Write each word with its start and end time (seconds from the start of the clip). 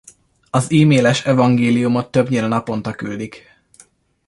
Az 0.49 0.71
e-mailes 0.71 1.25
evangéliumot 1.25 2.11
többnyire 2.11 2.47
naponta 2.47 2.93
küldik. 2.93 3.47